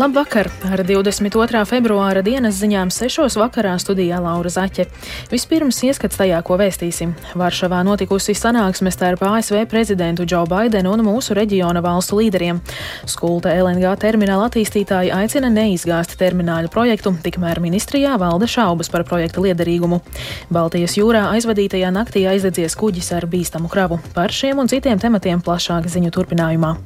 [0.00, 0.48] Labvakar!
[0.64, 1.60] Ar 22.
[1.68, 3.34] februāra dienas ziņām 6.
[3.36, 4.86] vakarā studijā Laura Zaķe.
[5.28, 7.10] Vispirms ieskats tajā, ko vēstīsim.
[7.36, 12.62] Varšavā notikusi sanāksme starp ASV prezidentu Džo Baidenu un mūsu reģiona valstu līderiem.
[13.04, 20.00] Skulta LNG termināla attīstītāji aicina neizgāzt termināļu projektu, tikmēr ministrijā valda šaubas par projekta liederīgumu.
[20.48, 24.00] Baltijas jūrā aizvadītajā naktī aizdedzies kuģis ar bīstamu kravu.
[24.16, 26.76] Par šiem un citiem tematiem plašāk ziņu turpinājumā.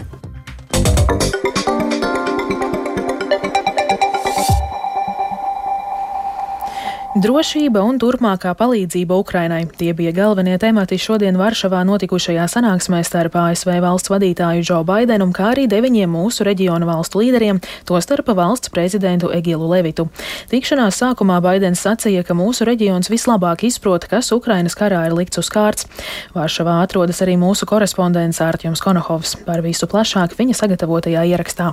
[7.25, 13.81] Drošība un turpmākā palīdzība Ukrainai- tie bija galvenie temati šodien Varšavā notikušajā sanāksmē starp ASV
[13.81, 19.69] valsts vadītāju Džo Baidenu, kā arī deviņiem mūsu reģionu valstu līderiem, tostarp valsts prezidentu Egilu
[19.69, 20.11] Levitu.
[20.51, 25.49] Tikšanās sākumā Baidens sacīja, ka mūsu reģions vislabāk izprot, kas Ukrainas karā ir likts uz
[25.49, 25.87] kārts.
[26.35, 31.73] Varšavā atrodas arī mūsu korespondents Ārtjums Konohovs par visu plašāk viņa sagatavotajā ierakstā.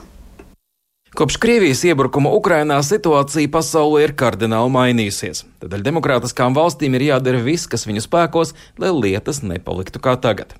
[1.11, 5.41] Kopš Krievijas iebrukuma Ukrainā situācija pasaulē ir kardināli mainījusies.
[5.59, 10.55] Tādēļ demokrātiskām valstīm ir jādara viss, kas viņu spēkos, lai lietas nepaliktu kā tagad.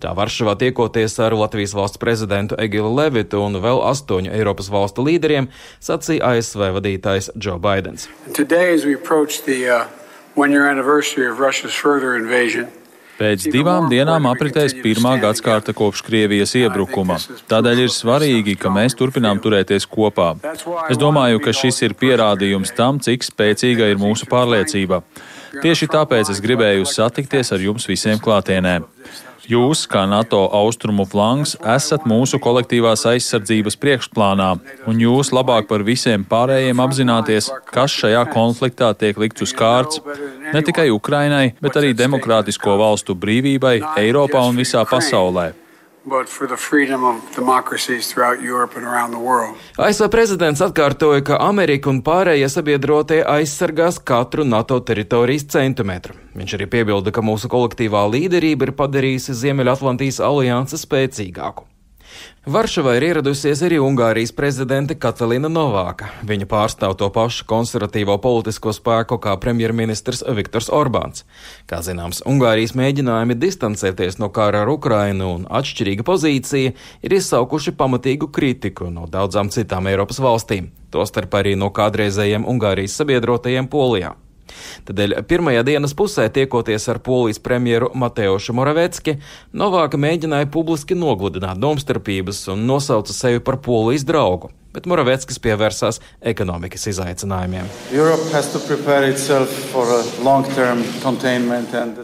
[0.00, 5.52] Tā Varšavā tiekoties ar Latvijas valsts prezidentu Egilu Levitu un vēl astoņu Eiropas valstu līderiem,
[5.84, 8.08] sacīja ASV vadītājs Joe Bidenis.
[8.32, 8.80] Today,
[13.20, 17.18] Pēc divām dienām apritēs pirmā gadsimta kopš Krievijas iebrukuma.
[17.50, 20.30] Tādēļ ir svarīgi, ka mēs turpinām turēties kopā.
[20.88, 25.02] Es domāju, ka šis ir pierādījums tam, cik spēcīga ir mūsu pārliecība.
[25.60, 28.78] Tieši tāpēc es gribēju satikties ar jums visiem klātienē.
[29.50, 34.50] Jūs, kā NATO austrumu flanks, esat mūsu kolektīvās aizsardzības priekšplānā,
[34.86, 39.98] un jūs labāk par visiem pārējiem apzināties, kas šajā konfliktā tiek likts uz kārts.
[40.54, 45.50] Ne tikai Ukrainai, bet arī demokrātisko valstu brīvībai Eiropā un visā pasaulē
[49.76, 56.16] ASV prezidents atkārtoja, ka Amerika un pārējie sabiedrotie aizsargās katru NATO teritorijas centimetru.
[56.40, 61.69] Viņš arī piebilda, ka mūsu kolektīvā līderība ir padarījusi Ziemeļatlantijas aliansi spēcīgāku.
[62.50, 66.06] Varšavā ir ieradusies arī Ungārijas prezidente Katalina Novāka.
[66.24, 71.26] Viņa pārstāv to pašu konservatīvo politisko spēku kā premjerministrs Viktors Orbāns.
[71.68, 76.72] Kā zināms, Ungārijas mēģinājumi distancēties no kara ar Ukrainu un atšķirīga pozīcija
[77.04, 83.68] ir izsaukuši pamatīgu kritiku no daudzām citām Eiropas valstīm, tostarp arī no kādreizējiem Ungārijas sabiedrotajiem
[83.68, 84.16] Polijā.
[84.88, 89.18] Tādēļ pirmajā dienas pusē, tiekoties ar polijas premjeru Mateušu Moravecki,
[89.56, 95.98] Novāka mēģināja publiski nogludināt domstarpības un nosauca sevi par polijas draugu bet Moraveckis pievērsās
[96.32, 97.66] ekonomikas izaicinājumiem.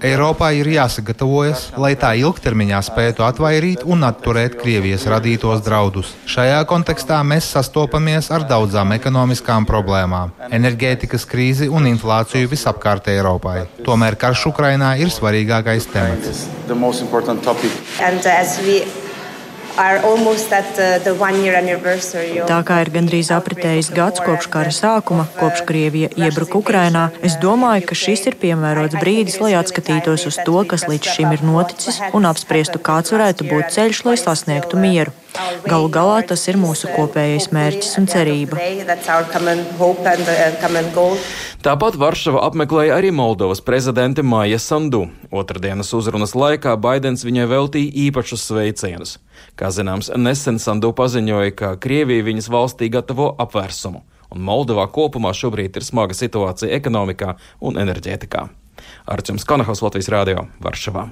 [0.06, 6.12] Eiropā ir jāsagatavojas, lai tā ilgtermiņā spētu atvairīt un atturēt Krievijas radītos draudus.
[6.30, 13.66] Šajā kontekstā mēs sastopamies ar daudzām ekonomiskām problēmām- enerģētikas krīzi un inflāciju visapkārt Eiropai.
[13.86, 16.46] Tomēr karš Ukrainā ir svarīgākais temats.
[22.48, 27.84] Tā kā ir gandrīz apritējis gads kopš kara sākuma, kopš Krievija iebruka Ukrainā, es domāju,
[27.90, 32.28] ka šis ir piemērots brīdis, lai atskatītos uz to, kas līdz šim ir noticis, un
[32.30, 35.12] apspriestu, kāds varētu būt ceļš, lai sasniegtu mieru.
[35.66, 38.58] Galu galā tas ir mūsu kopējais mērķis un cerība.
[41.66, 45.06] Tāpat Varšava apmeklēja arī Moldovas prezidente Maija Sandu.
[45.34, 49.16] Otradienas uzrunas laikā Baidens viņai veltīja īpašus sveicienus.
[49.58, 55.76] Kā zināms, nesen Sandu paziņoja, ka Krievija viņas valstī gatavo apvērsumu, un Moldovā kopumā šobrīd
[55.76, 58.48] ir smaga situācija ekonomikā un enerģētikā.
[59.06, 61.08] Arčuns Kanahos Latvijas Rādio Varšavā.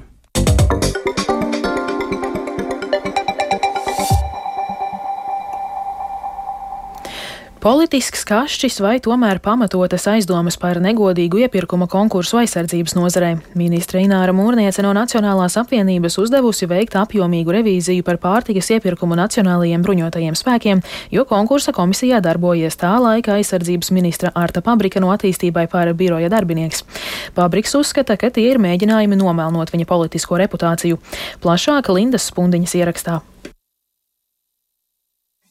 [7.64, 13.30] Politisks kašķis vai tomēr pamatotas aizdomas par negodīgu iepirkuma konkursu aizsardzības nozarē.
[13.56, 20.36] Ministra Ināra Mūrniece no Nacionālās apvienības uzdevusi veikt apjomīgu revīziju par pārtikas iepirkumu nacionālajiem bruņotajiem
[20.36, 26.28] spēkiem, jo konkursa komisijā darbojies tā laika aizsardzības ministra Arta Pabrika no attīstībai pāra biroja
[26.28, 26.84] darbinieks.
[27.32, 31.00] Pabriks uzskata, ka tie ir mēģinājumi nomelnot viņa politisko reputāciju.
[31.40, 33.22] Plašāk Lindas Spundiņas ierakstā.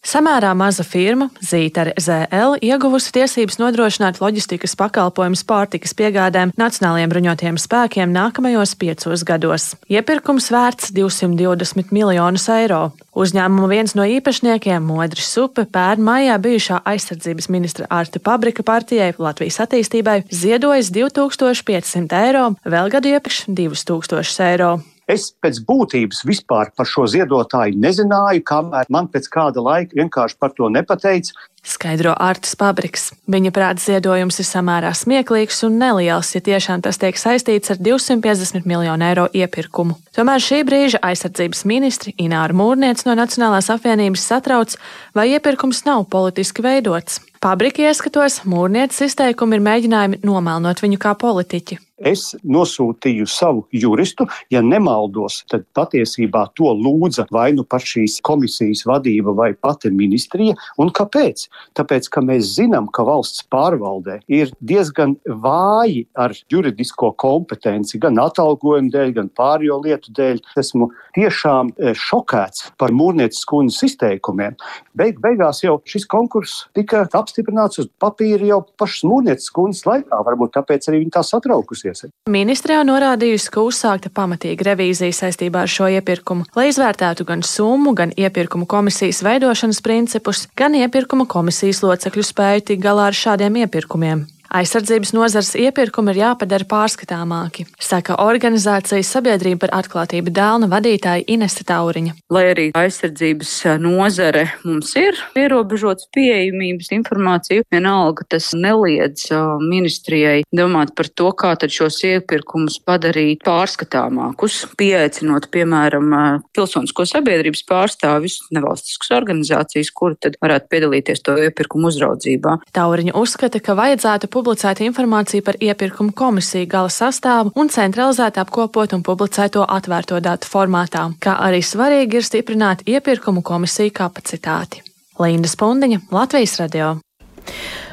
[0.04, 8.12] Samērā maza firma, Zītare ZL, ieguvusi tiesības nodrošināt loģistikas pakalpojumus pārtikas piegādēm Nacionālajiem bruņotajiem spēkiem
[8.12, 9.70] nākamajos piecos gados.
[9.88, 12.84] Iepirkums vērts 220 miljonus eiro.
[13.16, 19.62] Uzņēmuma viens no īpašniekiem, Modris Supe, pērn maijā bijušā aizsardzības ministra Arta Pabrika partijai Latvijas
[19.64, 24.74] attīstībai ziedojas 2500 eiro, vēl gadu iepriekš 2000 eiro.
[25.10, 30.54] Es pēc būtības vispār par šo ziedotāju nezināju, kamēr man pēc kāda laika vienkārši par
[30.56, 31.36] to nepateica.
[31.64, 33.10] Skaidro Artis Pabriks.
[33.32, 38.68] Viņa prāta ziedojums ir samērā smieklīgs un neliels, ja tiešām tas tiek saistīts ar 250
[38.70, 39.98] miljonu eiro iepirkumu.
[40.16, 44.76] Tomēr šī brīža aizsardzības ministri Ināra Mūrniec no Nacionālās apvienības satrauc,
[45.16, 47.22] vai iepirkums nav politiski veidots.
[47.44, 51.76] Pabrika ieskatos, mūrnieces izteikumi ir mēģinājumi nomelnot viņu kā politiķi.
[52.04, 58.84] Es nosūtīju savu juristu, ja nemaldos, tad patiesībā to lūdza vai nu pat šīs komisijas
[58.88, 60.56] vadība vai pati ministrija.
[60.80, 61.46] Un kāpēc?
[61.78, 68.92] Tāpēc, ka mēs zinām, ka valsts pārvaldē ir diezgan vāji ar juridisko kompetenci, gan atalgojumu
[68.94, 70.44] dēļ, gan pārējo lietu dēļ.
[70.60, 74.58] Esmu tiešām e, šokēts par mūrnieces kundzes izteikumiem.
[74.98, 80.22] Beig beigās jau šis konkurss tika apstiprināts uz papīra jau pašas mūrnieces kundzes laikā.
[80.28, 82.12] Varbūt tāpēc arī viņa tā satraukusies iesaka.
[82.30, 88.14] Ministrijā norādījusi, ka uzsākta pamatīga revīzija saistībā ar šo iepirkumu, lai izvērtētu gan summu, gan
[88.18, 94.24] iepirkuma komisijas veidošanas principus, gan iepirkuma komisijas locekļu spēju tikt galā ar šādiem iepirkumiem.
[94.54, 102.14] Aizsardzības nozars iepirkumi ir jāpadara pārskatāmāki, saka organizācijas sabiedrība par atklātību dēlna vadītāja Inese Tauriņa.
[102.30, 109.26] Lai arī aizsardzības nozare mums ir ierobežots pieejamības informācija, vienalga tas neliedz
[109.64, 116.14] ministrijai domāt par to, kā tad šos iepirkumus padarīt pārskatāmākus, pieaicinot, piemēram,
[116.54, 122.60] pilsonisko sabiedrības pārstāvis, nevalstiskas organizācijas, kuri tad varētu piedalīties to iepirkumu uzraudzībā.
[122.78, 129.04] Tauriņa uzskata, ka vajadzētu publicēta informācija par iepirkumu komisiju gala sastāvu un centralizēti apkopot un
[129.06, 134.84] publicēt to atvērto datu formātā, kā arī svarīgi ir stiprināt iepirkumu komisiju kapacitāti.
[135.22, 136.98] Linda Spundiņa, Latvijas radio.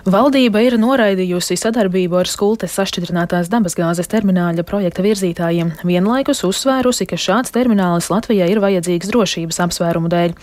[0.09, 7.53] Valdība ir noraidījusi sadarbību ar skultes sašķidrinātās dabasgāzes termināļa projekta virzītājiem, vienlaikus uzsvērusi, ka šāds
[7.53, 10.35] terminālis Latvijai ir vajadzīgs drošības apsvērumu dēļ.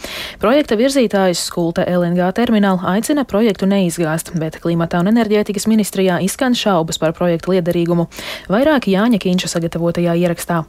[0.44, 7.02] Projekta virzītājs skulte LNG terminālu aicina projektu neizgāzt, bet klimata un enerģētikas ministrijā izskan šaubas
[7.02, 8.12] par projektu liederīgumu.
[8.54, 10.68] Vairāk Jāņa Kīņša sagatavotajā ierakstā.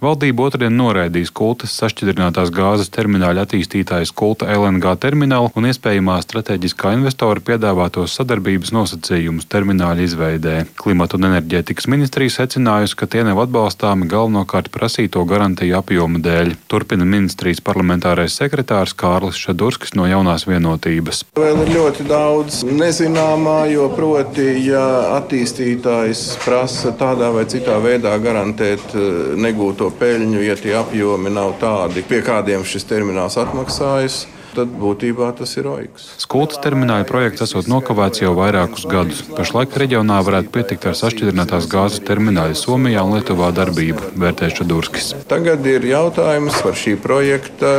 [0.00, 7.42] Valdība otrdien noraidīs kultas sašķidrinātās gāzes termināļa attīstītājas kulta LNG terminālu un iespējamā strateģiskā investora
[7.44, 10.54] piedāvātos sadarbības nosacījumus termināļa izveidē.
[10.80, 16.54] Klimata un enerģētikas ministrija secinājusi, ka tie nav atbalstāmi galvenokārt prasīto garantiju apjoma dēļ.
[16.72, 21.26] Turpina ministrijas parlamentārais sekretārs Kārlis Šadurskis no jaunās vienotības.
[21.36, 24.88] Vēl ir ļoti daudz nezināmā, jo proti, ja
[25.18, 32.04] attīstītājs prasa tādā vai citā veidā garantēt eh, negūto peļņu, ja tie apjomi nav tādi,
[32.06, 34.24] pie kādiem šis termināls atmaksājas
[34.54, 36.08] tad būtībā tas ir oiks.
[36.22, 39.22] Skultas termināla projekts esot nokavēts jau vairākus gadus.
[39.36, 45.12] Pašlaik reģionā varētu pietikt ar sašķidrinātās gāzes terminālu Somijā un Lietuvā darbību, vērtē Šadurskis.
[45.30, 47.72] Tagad ir jautājums par šī projekta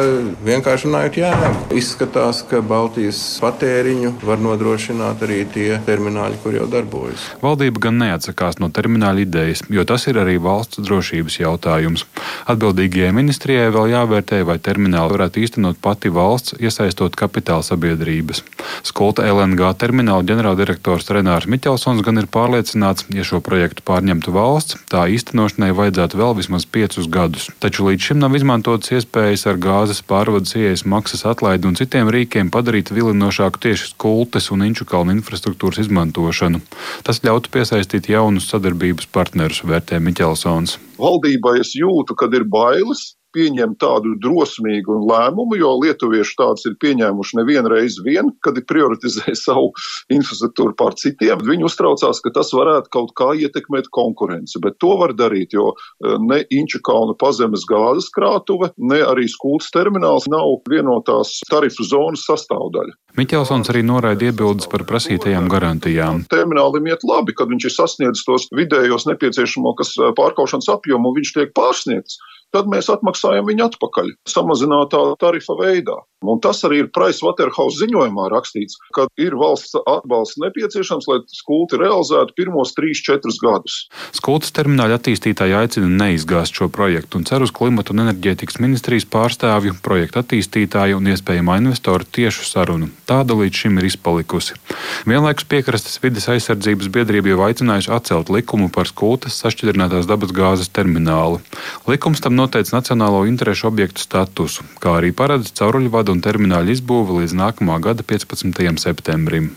[0.46, 1.52] vienkārši runājot jēgu.
[1.82, 7.28] Izskatās, ka Baltijas patēriņu var nodrošināt arī tie termināļi, kur jau darbojas.
[7.44, 12.06] Valdība gan neatsakās no termināla idejas, jo tas ir arī valsts drošības jautājums.
[12.52, 18.44] Atbildīgajai ministrijai vēl jāvērtē, vai terminālu varētu īstenot pati valsts, iesaistot kapitāla sabiedrības.
[18.88, 25.06] Skolta LNG termināla ģenerāldirektors Renārs Miķelsons gan ir pārliecināts, ja šo projektu pārņemtu valsts, tā
[25.12, 27.50] īstenošanai vajadzētu vēl vismaz piecus gadus.
[27.64, 32.52] Taču līdz šim nav izmantotas iespējas ar gāzes pārvades ieejas maksas atlaidi un citiem rīkiem
[32.54, 36.62] padarīt vilinošāku tieši skultes un inču kalnu infrastruktūras izmantošanu.
[37.08, 40.78] Tas ļautu piesaistīt jaunus sadarbības partnerus, vērtē Miķelsons.
[41.02, 47.40] Valdībai es jūtu, kad ir bailes, pieņemt tādu drosmīgu lēmumu, jo lietuvieši tāds ir pieņēmuši
[47.40, 49.72] nevienu reizi vien, kad ir prioritizējuši savu
[50.14, 51.42] infrastruktūru pār citiem.
[51.48, 56.18] Viņi uztraucās, ka tas varētu kaut kā ietekmēt konkurenci, bet to var darīt, jo e,
[56.22, 62.98] ne Inču kalna pazemes gāzes krātuve, ne arī skultas termināls nav vienotās tarifu zonas sastāvdaļa.
[63.20, 66.24] Miķelsons arī noraida iebildes par prasītajām garantijām.
[66.32, 71.34] Terminālim iet labi, kad viņš ir sasniedzis tos vidējos nepieciešamo e, pārkaušanas apjomu, un viņš
[71.38, 72.20] tiek pārsniegts
[72.56, 76.02] tad mēs atmaksājam viņu atpakaļ samazinātā tarifa veidā.
[76.22, 82.36] Un tas arī ir Pricewaterhouse ziņojumā rakstīts, ka ir valsts atbalsts nepieciešams, lai skulti realizētu
[82.38, 83.78] pirmos 3-4 gadus.
[84.14, 89.80] Skultas termināla attīstītāji aicina neizgāzt šo projektu un cer uz klimatu un enerģētikas ministrijas pārstāvju,
[89.82, 92.92] projekta attīstītāju un iespējamā investoru tiešu sarunu.
[93.10, 94.60] Tāda līdz šim ir izpalikusi.
[95.10, 101.42] Vienlaikus piekrastes vides aizsardzības biedrība jau aicinājusi atcelt likumu par skultas sašķidrinātās dabas gāzes terminālu.
[101.90, 107.38] Likums tam noteica nacionālo interešu objektu statusu, kā arī paredz cauruļvadu un termināļu izbūvi līdz
[107.38, 108.62] nākamā gada 15.
[108.82, 109.52] septembrim.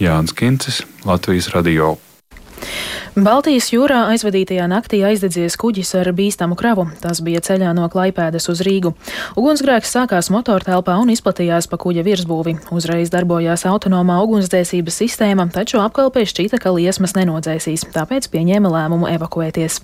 [0.00, 1.96] Jānis Kincis, Latvijas Radio.
[3.16, 6.82] Baltijas jūrā aizvadītajā naktī aizdedzies kuģis ar bīstamu kravu.
[7.00, 8.90] Tas bija ceļā no Klaipēdas uz Rīgu.
[9.40, 12.52] Ugunsgrēks sākās motortelpā un izplatījās pa kuģa virsbūvi.
[12.76, 19.78] Uzreiz darbojās autonomā ugunsdzēsības sistēma, taču apkalpē šķita, ka liesmas nenodzēsīs, tāpēc pieņēma lēmumu evakuēties.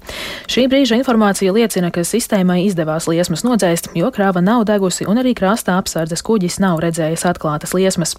[0.52, 5.32] Šī brīža informācija liecina, ka sistēmai izdevās liesmas nodzēst, jo krāva nav degusi un arī
[5.32, 8.12] krastā apsardzes kuģis nav redzējis atklātas liesmas.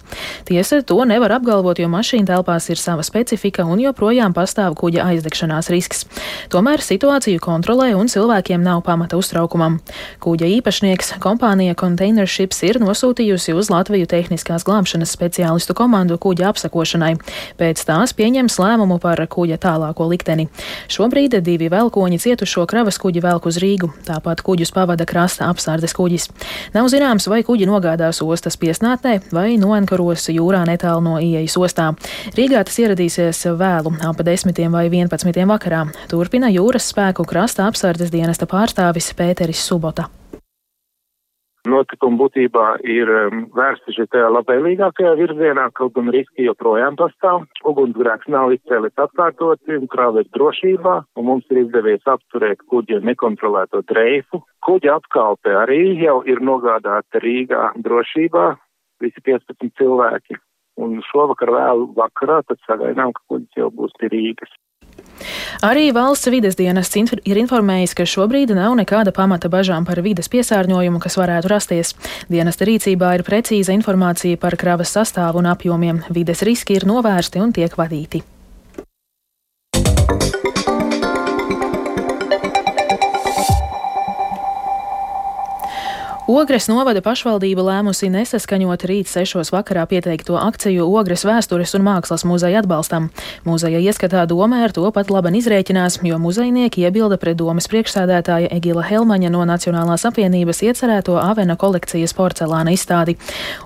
[0.50, 5.70] Tiesa, to nevar apgalvot, jo mašīna telpās ir sava specifika un joprojām pastāv kuģa aizdegšanās
[5.72, 6.04] risks.
[6.52, 9.78] Tomēr situāciju kontrolē un cilvēkiem nav pamata uztraukumam.
[10.24, 17.14] Kuģa īpašnieks kompānija Containerships ir nosūtījusi uz Latviju tehniskās glābšanas speciālistu komandu kuģa apsakošanai.
[17.60, 20.48] Pēc tās pieņems lēmumu par kuģa tālāko likteni.
[20.92, 26.28] Šobrīd divi velkoņi cietušo kravas kuģi velk uz Rīgu, tāpat kuģus pavada krasta apsardzes kuģis.
[26.74, 31.90] Nav zināms, vai kuģi nogādās ostas piesnātnē vai noenkaros jūrā netālu no ieejas ostā.
[32.36, 35.46] Rīgā tas ieradīsies vēlu, ap desmitiem vai 11.
[35.50, 35.84] vakarā.
[36.10, 40.10] Turpina jūras spēku krasta apsardzes dienesta pārstāvis Pēteris Subota.
[41.64, 47.46] Notikumi būtībā ir um, vērsti šajā labvēlīgākajā virzienā, kaut gan riski joprojām pastāv.
[47.64, 54.42] Ugunsgrēks nav izcēlis atkārtoti, krāva ir drošībā, un mums ir izdevies apturēt kuģa nekontrolēto dreifu.
[54.68, 58.44] Kuģa apkalpe arī jau ir nogādāta Rīgā drošībā,
[59.00, 60.36] visi 15 cilvēki.
[60.84, 64.52] Un šovakar vēl vakarā tad sagaidām, ka kuģis jau būs Rīgas.
[65.62, 70.98] Arī valsts vides dienests ir informējis, ka šobrīd nav nekāda pamata bažām par vides piesārņojumu,
[70.98, 71.94] kas varētu rasties.
[72.28, 76.04] Dienesta rīcībā ir precīza informācija par kravas sastāvu un apjomiem.
[76.10, 78.24] Vides riski ir novērsti un tiek vadīti.
[86.24, 92.62] Ogres novada pašvaldība lēmusi nesaskaņot rīt sešos vakarā pieteikto akciju Ogres vēstures un mākslas muzeja
[92.62, 93.10] atbalstam.
[93.44, 98.86] Muzeja ieskatā domē ar to pat labi izrēķinās, jo muzejnieki iebilda pret domas priekšsēdētāja Egila
[98.88, 103.18] Helmaņa no Nacionālās apvienības iecerēto Avena kolekcijas porcelāna izstādi.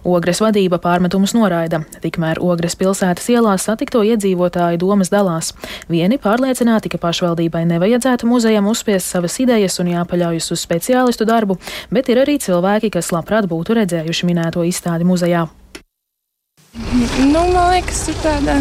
[0.02, 5.52] Ogres vadība pārmetumus noraida, tikmēr Ogres pilsētas ielās satikto iedzīvotāju domas dalās.
[5.86, 11.60] Vieni pārliecināti, ka pašvaldībai nevajadzētu muzejam uzspiest savas idejas un jāpaļaujas uz speciālistu darbu,
[11.94, 15.46] bet ir arī cilvēki, kas labprāt būtu redzējuši minēto izstādi muzejā?
[16.78, 18.58] Nu, man liekas, ir tāda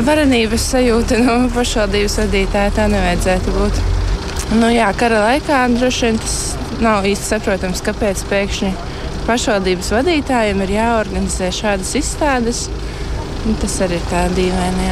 [0.00, 2.74] varenības sajūta no pašvaldības vadītāja.
[2.76, 3.80] Tā nevajadzētu būt.
[4.60, 6.36] Nu, jā, kara laikā droši vien tas
[6.82, 8.72] nav īsti saprotams, kāpēc pēkšņi
[9.26, 12.66] pašvaldības vadītājiem ir jāorganizē šādas izstādes.
[13.62, 14.88] Tas arī ir tā dīvaini.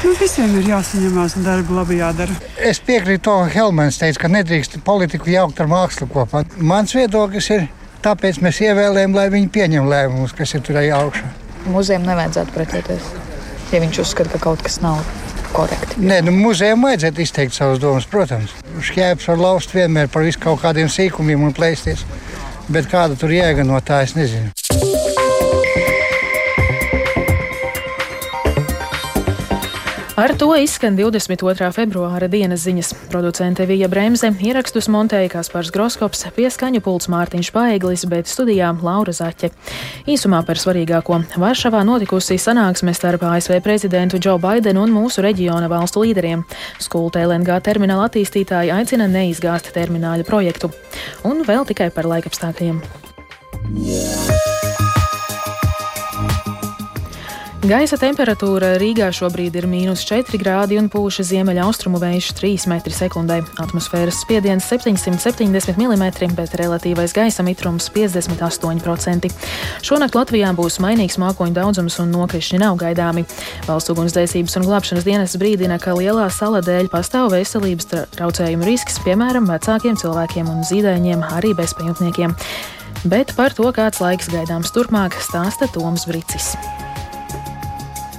[0.00, 2.32] Nu, visiem ir jāsaņemās un darbi labi jādara.
[2.56, 6.40] Es piekrītu to, ka Helmans teica, ka nedrīkst politiku jaukt ar mākslu kopā.
[6.56, 7.66] Mans viedoklis ir,
[8.00, 11.28] tāpēc mēs ievēlējam, lai viņi pieņem lēmumus, kas ir tur augšā.
[11.68, 13.10] Muzejam nevajadzētu pretēties,
[13.74, 15.02] ja viņš uzskata, ka kaut kas nav
[15.52, 16.00] korekti.
[16.00, 18.56] Nē, nu, muzejam vajadzētu izteikt savas domas, protams.
[18.80, 22.06] Šķēpes var laust vienmēr par visu kaut kādiem sīkumiem un plēsties.
[22.72, 24.48] Bet kāda tur jēga no tā, es nezinu.
[30.20, 31.70] Ar to izskan 22.
[31.72, 32.90] februāra dienas ziņas.
[33.08, 39.48] Producente Vija Bremse, ierakstus montēja Kaspars Groskops, pieskaņu pults Mārtiņš Paeglis, bet studijā Laura Zaķe.
[40.04, 41.22] Īsumā par svarīgāko.
[41.40, 46.44] Varšavā notikusi sanāksme starp ASV prezidentu Džo Baidenu un mūsu reģiona valstu līderiem.
[46.76, 50.68] Skulta LNG termināla attīstītāji aicina neizgāzt termināļa projektu.
[51.24, 52.84] Un vēl tikai par laikapstākļiem.
[53.70, 54.39] Yeah.
[57.70, 63.36] Gaisa temperatūra Rīgā šobrīd ir mīnus 4 grādi un pūša ziemeļaustrumu vējš 3 m2.
[63.62, 69.30] Atmosfēras spiediens 770 mm, bet relatīvais gaisa mitrums 58%.
[69.86, 73.22] Šonakt Latvijā būs mainīgs mākoņu daudzums un nokrišņi nav gaidāmi.
[73.68, 79.46] Valsts ugunsdzēsības un glābšanas dienas brīdina, ka lielā sala dēļ pastāv veselības traucējumu risks, piemēram,
[79.46, 82.34] vecākiem cilvēkiem un zīdaiņiem, arī bezpajumtniekiem.
[83.06, 86.56] Bet par to, kāds laiks gaidāms turpmāk, stāsta Toms Bricis.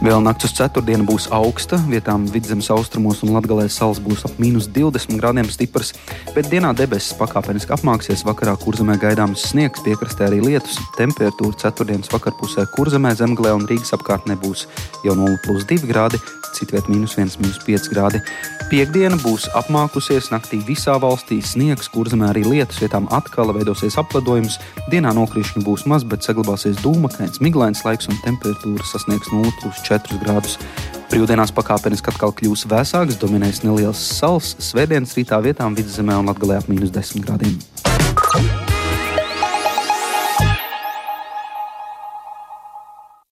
[0.01, 4.65] Vēl naktis uz ceturtdienu būs augsta, vietām vidzemes austrumos un latgalēs salas būs ap mīnus
[4.73, 5.91] 20 grādiem stiprs,
[6.33, 10.79] bet dienā debesis pakāpeniski apmāksies, vakarā kurzemē gaidāms sniegs, piekrastē arī lietus.
[10.97, 14.65] Temperatūra ceturtdienas vakarpusē kurzemē, zemgalē un Rīgas apkārtnē būs
[15.05, 16.17] jau 0,2 grādi,
[16.57, 18.23] citviet mīnus 1,5 grādi.
[18.71, 24.57] Piektdiena būs apmākusies, naktī visā valstī sniegs, kurzemē arī lietus, vietām atkal veidosies apledojums.
[24.89, 29.90] Dienā nokrišņi būs maz, bet saglabāsies dūmakains, miglains laiks un temperatūra sasniegs 0,4
[30.23, 30.57] grādus.
[31.11, 36.71] Brīvdienās pakāpeniski atkal kļūs vēsāks, dominēs neliels sals, svētdienas rītā vietām vidzemē un latgalē ap
[36.71, 38.70] mīnus 10 grādiem.